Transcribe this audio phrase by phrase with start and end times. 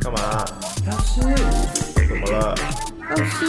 [0.00, 0.44] 干嘛？
[0.86, 1.20] 老师，
[2.08, 2.54] 怎么了？
[3.10, 3.46] 老师，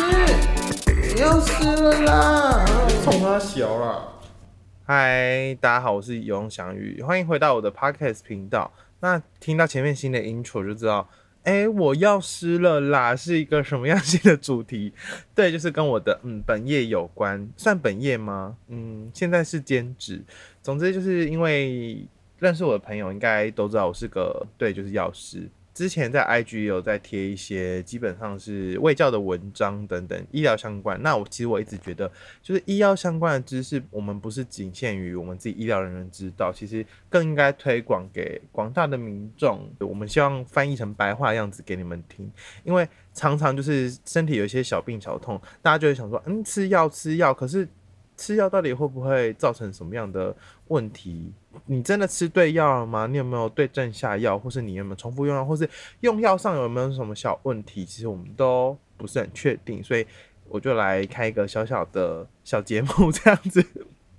[1.20, 2.66] 要死了啦！
[3.04, 4.08] 冲他小啦！
[4.86, 8.72] 嗨，大家好，我是游泳翔宇，欢迎回到我的 podcast 频道。
[9.00, 11.10] 那听到前面新的 intro 就知道，
[11.44, 14.94] 哎，我要湿了啦，是一个什么样新的主题？
[15.34, 18.56] 对，就是跟我的嗯本业有关，算本业吗？
[18.68, 20.24] 嗯，现在是兼职。
[20.62, 22.08] 总之就是因为
[22.40, 25.50] 认识我的朋友应该都知道我是个对，就是药师。
[25.78, 31.00] 之前在 IG 有在贴一些基本上是卫教的文章等等医疗相关。
[31.04, 39.70] 那我其实我一直觉得，就是医药相关的知识，我们不是仅限于我们自己医疗人员知道，其实更应该推广给广大的民众。
[39.80, 42.28] 我们希望翻译成白话样子给你们听，
[42.64, 47.68] 因为常常就是身体有一些小病小痛，大家就会想说，嗯，吃药吃药，可是。
[48.18, 50.36] 吃药到底会不会造成什么样的
[50.70, 51.32] 问题？
[51.68, 53.08] 你真的吃对药了吗？
[53.08, 55.70] 你有没有对症下药，或是你有没有重复用药，或是
[56.02, 57.86] 用药上有没有什么小问题？
[57.86, 60.06] 其实我们都不是很确定，所以
[60.50, 63.64] 我就来开一个小小的小节目 这样子。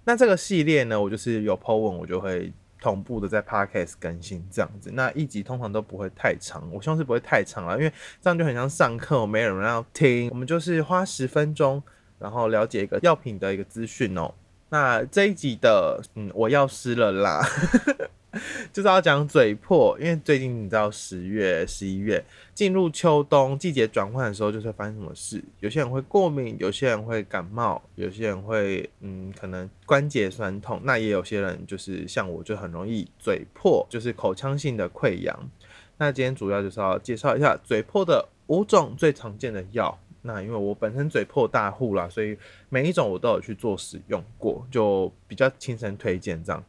[0.04, 4.90] 那这个系列呢，我就是有 po 文，我就会同步的在 podcast 更新这样子。
[4.94, 10.30] 那一集通常都不会太长，我希望是不会太长了，因为这样就很像上课，我没有人要听。
[10.30, 11.82] 我们就是花十分钟。
[12.18, 14.32] 然后了解一个药品的一个资讯哦。
[14.70, 17.42] 那这一集的，嗯，我要湿了啦，
[18.70, 25.42] 就是要讲嘴破，因为最近你知道十月、十一月进入秋冬季节转换的时候，就是会发生什么事？
[25.60, 30.78] 有些人会过敏，有些人会感冒，有些人会，嗯，可能关节酸痛。
[30.84, 35.50] 那也有些人就是像我，就很容易嘴破，就是口腔性的溃疡。
[35.96, 39.98] 那今天主要就是要介绍一下嘴破的五种最常见的药。
[40.28, 42.36] 那因为我本身嘴破大户啦，所以
[42.68, 46.62] 每一种我都有去做使用过，就比较亲身推荐这样。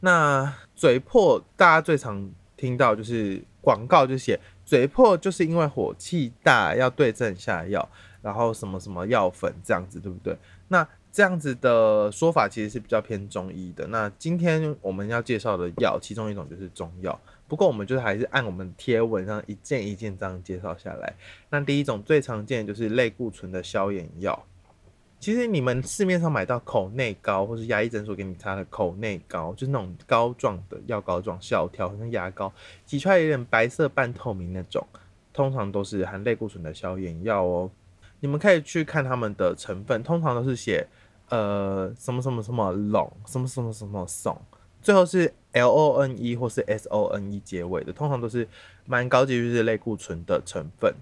[0.00, 7.88] 那嘴破大家最常听到就是广告就写嘴破就是因为火气大要对症下药，
[8.20, 10.36] 然后什么什么药粉这样子，对不对？
[10.66, 13.86] 那这样子的说法其实是比较偏中医的。
[13.86, 17.18] 那今天我们要介绍的药，其中一种就是中药。
[17.48, 21.14] 不过我们就是还是按我们贴文上一件一件这样介绍下来。
[21.50, 24.44] 那第一种最常见的就是类固醇的消炎药。
[25.18, 32.52] 其实你们市面上买到口内膏，或是牙医诊所给你擦的口内膏，就是那种膏状的药膏状小条，像牙膏，
[32.84, 34.86] 挤出来有点白色半透明那种，
[35.32, 37.70] 通常都是含类固醇的消炎药哦。
[38.20, 40.86] 你们可以去看它们的成分，通常都是写
[41.30, 44.38] 呃什么什么什么龙，什么什么什么怂。
[44.82, 48.46] 最后是 L O N E 或是 S O N E 结尾的，通常都是
[48.84, 50.94] 蛮高级，就是类固醇的成分，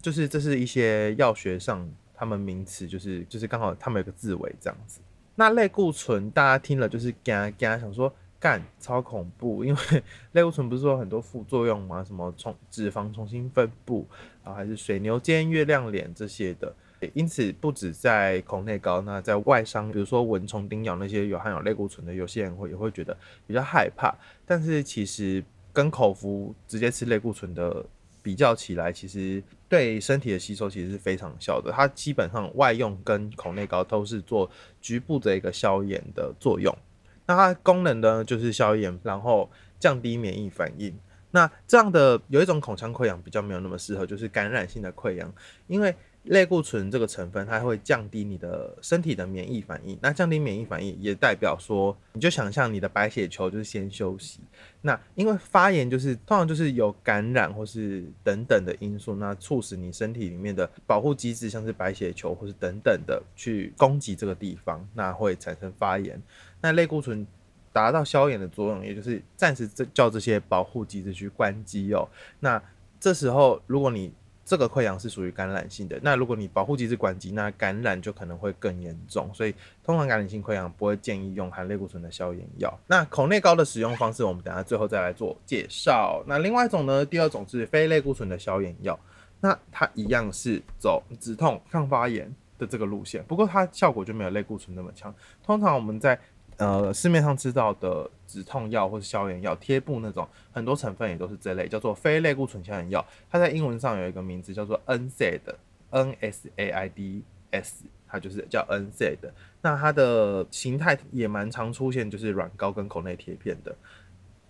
[0.00, 5.00] 就是这是一些药学上他们名词，就是就是刚好他们有个字尾这样子。
[5.34, 10.02] 那类固醇大家听了就是嘎嘎想说干超恐怖，因为
[10.32, 12.04] 类固醇不是说很多副作用吗？
[12.04, 14.06] 什么重脂肪重新分布，
[14.44, 16.72] 然后还是水牛肩、月亮脸这些的。
[17.12, 23.14] 因此，不止在口内膏，那在外伤，比如说蚊虫叮咬那些有含有类固醇的，有些人会也会觉得
[23.46, 24.14] 比较害怕。
[24.46, 27.84] 但是其实跟口服直接吃类固醇的
[28.22, 31.70] 比较起来，其实对身体的吸收其实是非常小的。
[31.70, 36.74] 它基本上外用跟口内膏都是做局部的一个消炎的作用。
[37.26, 40.96] 那它功能呢，就是消炎，然后降低免疫反应。
[41.30, 45.30] 那这样的有一种口腔溃疡比较没有那么适合，就是感染性的溃疡，
[45.66, 45.94] 因为。
[46.26, 49.98] 类固醇这个成分，它会降低你的身体的免疫反应。
[50.00, 54.40] 那降低免疫反应，也代表说，你就想象你的白血球就是先休息。
[54.82, 66.20] 那因为发炎就是通常就是有感染或是等等的因素，那促使你身体里面的保护机制，像是白血球或是等等的去攻击这个地方，那会产生发炎。
[66.60, 67.26] 那类固醇
[67.72, 72.08] 达到消炎的作用，也就是暂时这叫这些保护机制去关机哦。
[72.40, 72.60] 那
[72.98, 74.12] 这时候如果你
[74.46, 79.28] 这个溃疡是属于感染性的，那如果你保护机制关机，那感染就可能会更严重。
[79.34, 79.52] 所以
[79.82, 82.72] 通常感染性溃疡不会建议用含类固醇的消炎药。
[82.86, 86.22] 那口内膏的使用方式，我们等下最后再来做介绍。
[86.28, 88.96] 那另外一种呢，第二种是非类固醇的消炎药，
[89.40, 95.12] 那它一样是走止痛抗发炎的这个路线，不过它效果就没有类固醇那么强。
[95.42, 96.16] 通常我们在
[96.58, 103.04] 呃，市面上知道的止痛药或是消炎药、贴布那种，很多成分也都是这类，叫做非类固醇消炎药。
[103.30, 109.30] 它在英文上有一个名字叫做 NSAID，N S A I D S，它就是叫 NSAID。
[109.60, 113.76] 那它的形态也蛮常出现，就是软膏跟口内贴片的。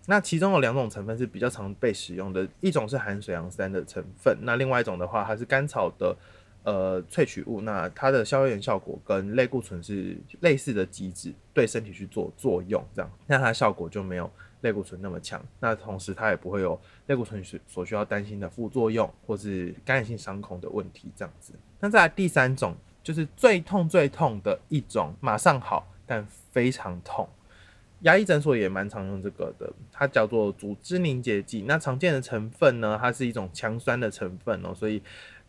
[0.06, 6.16] 那其中有两种成分是比较常被使用的，一种是含水杨酸的成分，那另外一种的话，它是甘草的。
[6.66, 14.28] 呃，萃取物，那它的消炎效果跟类固醇是类似的机制，对身体去做作用，这样，那它效果就没有
[14.62, 15.40] 类固醇那么强。
[15.60, 16.76] 那同时它也不会有
[17.06, 21.08] 类固醇所需要担心的副作用或是感染性伤口的问题。
[21.14, 21.52] 这样子。
[21.78, 27.28] 那再来第三种就是最痛最痛的一种，马上好但非常痛。
[28.00, 31.62] 牙医诊所也蛮常用这个的，它叫做组织凝结剂。
[31.62, 35.00] 那常见的成分呢，它是一种强酸的成分哦，所以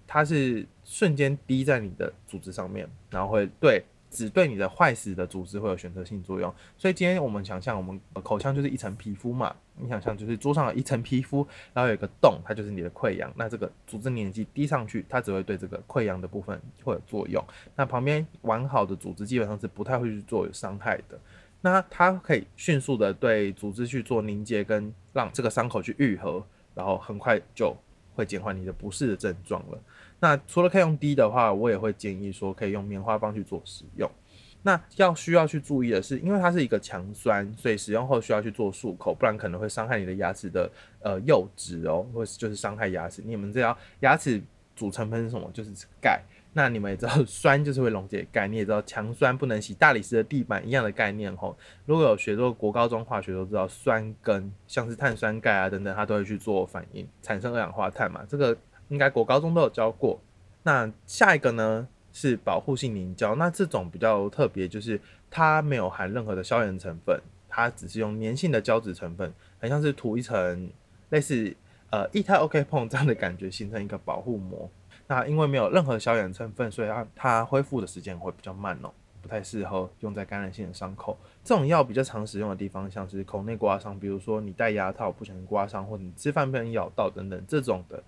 [0.07, 6.51] 它是瞬间滴在你的组织上面，然后会对只对你的坏死的组织会有选择性作用。
[6.77, 13.31] 所以今天我们想象，我们口腔就是一层皮肤嘛，你想象就是桌上有一层皮肤，然后有一个洞，它就是你的溃疡。
[13.35, 17.43] 那这个组织凝结剂滴上去，它只会对这个溃疡的部分会有作用。
[17.75, 21.19] 那旁边完好的组织基本上是不太会去做有伤害的。
[21.59, 27.75] 那它可以迅速的对组织去做凝结，跟让这个伤口去愈合，然后很快就
[28.17, 29.79] 会减缓你的不适的症状了。
[30.19, 34.09] 那除了可以用滴的话，我也会建议说可以用棉花棒去做使用。
[34.63, 40.69] 那要需要去注意的是，因为它是一个强酸，所以使用后需要去做漱口，不然可能会伤害你的牙齿的
[40.99, 43.21] 呃釉质哦，或是就是伤害牙齿。
[43.23, 44.41] 你们知道牙齿
[44.75, 45.49] 组成分是什么？
[45.53, 45.71] 就是
[46.01, 46.21] 钙。
[46.57, 51.55] 那你们也知道， 酸就是会溶解钙，你也知道强酸不能洗大理石的地板一样的概念吼。
[51.85, 58.25] 如果有学过国高中化学都知道，酸跟像是碳酸钙啊等等，它都会去做反应，产生二氧化碳嘛。
[58.27, 58.57] 这个
[58.89, 60.19] 应该国高中都有教过。
[60.63, 64.99] 那下一个呢是保护性凝胶，那这种比较特别，就是
[65.29, 70.71] 它没有含任何的消炎成分，它只是用粘性的胶质成分，很像是涂一层
[71.09, 71.55] 类似
[71.91, 74.67] 呃液态 OK 碰这样的感觉，形成一个保护膜。
[75.07, 81.17] 那因为没有任何消炎成分，所以它它恢复的时间会比较慢哦，不太适合用在感染性的伤口。
[81.45, 88.03] 这种药比较常使用的地方，像是口内刮伤，比如说你戴牙套不小心刮伤，或者你吃饭被人咬到等等这种的，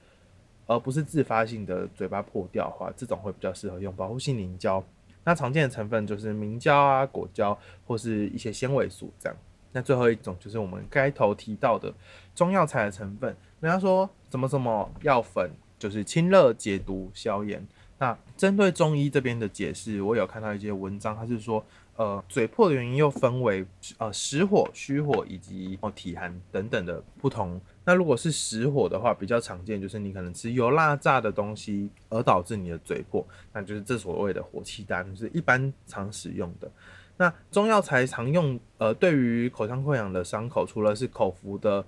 [0.68, 4.84] 而不是自发性的嘴巴破掉的话，这种会比较适合用保护性凝胶。
[5.24, 7.58] 那常见的成分就是明胶啊、果胶
[7.88, 9.38] 或是一些纤维素这样。
[9.72, 11.94] 那最后一种就是我们开头提到的
[12.36, 15.50] 中药材的成分，人家说什么什么药粉。
[15.80, 17.66] 就是清热解毒消炎。
[17.98, 21.62] 那针对中医这边的解释，我有看到一些文章，它是说，
[21.98, 23.66] 呃，嘴破的原因又分为
[23.98, 27.60] 呃实火、虚火以及哦体寒等等的不同。
[27.84, 36.72] 那如果是实火的话，比较常见就是你可能吃油辣炸的东西而导致你的嘴破，那就是这所谓的火气丹，是一般常使用的。
[37.18, 41.86] 那中药材常用，呃，对于口腔溃疡的伤口，除了是口服的。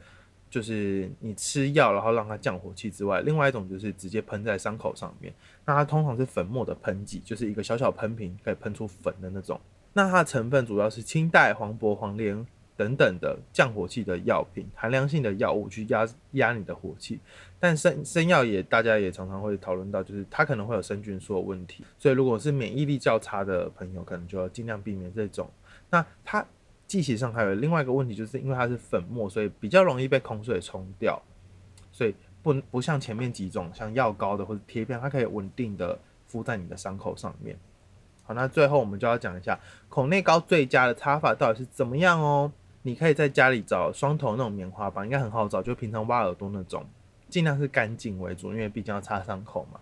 [0.51, 5.33] 就是你吃药，然后让它降火气之外，另外一种就是直接喷在伤口上面。
[5.65, 9.57] 那它通常是粉末的喷剂，就是一个小小喷瓶可以喷出粉的那种。
[9.94, 12.45] 那它的成分主要是清代、黄柏、黄连
[12.75, 17.21] 等等的降火气的药品，寒凉性的药物去压压你的火气。
[17.57, 21.86] 但生生药也大家也常常会讨论到，就是它可能会有生菌素的问题。
[21.97, 25.50] 所以如果是免疫力较差的朋友，可能就要尽量避免这种。
[25.89, 26.45] 那它。
[26.92, 31.22] 剂型上还有另外一个问题，就是因为它是粉末，所以比较容易被口水冲掉，
[31.90, 35.98] 所以不不像前面几种像药膏的或者贴片，它可以稳定的
[36.28, 37.58] 敷在你的伤口上面。
[38.24, 39.58] 好，那最后我们就要讲一下
[39.88, 42.52] 口内膏最佳的擦法到底是怎么样哦。
[42.82, 46.86] 你可以在家里找双头那种棉花棒，应该很好找，就平常挖耳朵那种，
[47.30, 49.80] 尽量是干净为主，因为毕竟要擦伤口嘛。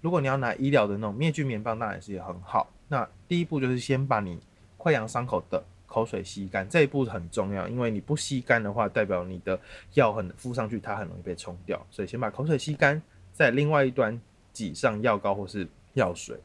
[0.00, 2.68] 如果你要拿医疗的那种灭菌棉棒，那也是也很好。
[2.86, 4.38] 那第一步就是先把你
[4.78, 5.64] 溃疡伤口的。
[5.92, 9.60] 口水吸干这一步很重要，因为你不吸干的话，代表你的
[9.92, 11.86] 药很敷上去，它很容易被冲掉。
[11.90, 13.02] 所以先把口水吸干，
[13.34, 14.18] 在另外一端
[14.54, 16.40] 挤上药膏或是药水，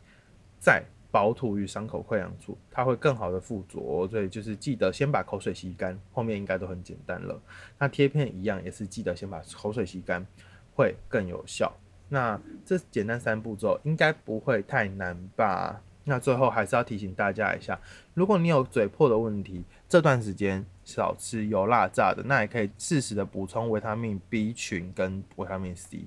[0.60, 4.06] 再薄涂于伤口溃疡处，它会更好的附着。
[4.10, 7.42] 所以就是记得先把口水吸干，后面应该都很简单了。
[7.80, 10.28] 那贴片一样，也是记得先把口水吸干，
[10.76, 11.74] 会更有效。
[12.10, 15.82] 那这简单三步骤应该不会太难吧？
[16.10, 17.78] 那最后还是要提醒大家一下，
[18.14, 26.06] 如果你有嘴破的问题，这段时间少吃油辣炸的，那也可以适时的补充维他命 B 群跟维他命 C。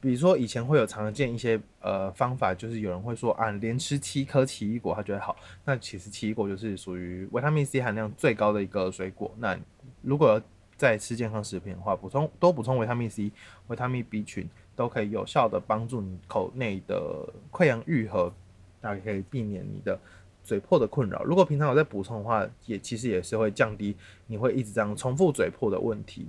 [0.00, 5.36] 比如说以前会有常见一些呃方法，就是有人会说啊，连吃七颗奇异果他觉得好。
[5.64, 9.34] 那其实奇异果就是属于维他命 C 含量最高的一个水果。
[9.36, 9.58] 那
[10.00, 10.40] 如果
[10.76, 13.30] 在吃健康食品的话，补充多补充维他命 C、
[13.66, 18.32] 维他命 B 群，都可以有效的帮助你口内的溃疡愈合。
[18.80, 19.98] 大概可以避免你的
[20.42, 21.22] 嘴破的困扰。
[21.24, 23.96] 如果平常有在补充的话，也其实也是会降低
[24.26, 26.28] 你会一直这样重复嘴破的问题。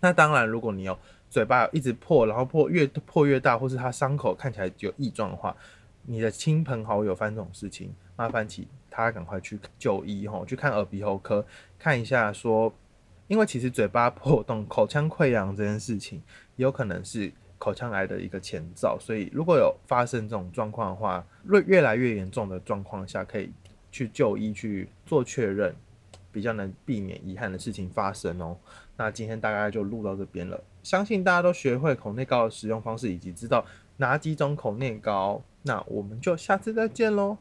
[0.00, 0.98] 那当然，如果你有
[1.28, 5.54] 嘴巴一直破，然后破越破越大，或是它伤口看起来有异状的话，
[6.06, 11.46] 你的亲朋好友发生这种事情，麻烦请他赶快去就医吼，去看耳鼻喉科
[11.78, 12.32] 看一下。
[12.32, 12.72] 说，
[13.28, 16.22] 因为其实嘴巴破洞、口腔溃疡这件事情，
[16.56, 17.32] 有可能是。
[17.60, 23.52] 口腔癌的一个前兆，所以如果有发生这种状况的话，越越来越严重的状况下，可以
[23.92, 25.74] 去就医去做确认，
[26.32, 28.56] 比较能避免遗憾的事情发生哦。
[28.96, 33.62] 那今天大概就录到这边了，相信大家都学会口内膏的使用方式，以及知道
[33.98, 35.42] 哪几种口内膏。
[35.62, 37.36] 那我们就下次再见喽，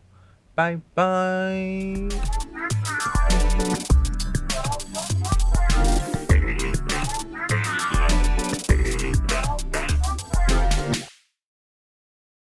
[0.53, 2.58] 拜拜。